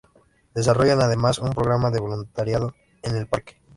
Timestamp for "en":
3.03-3.15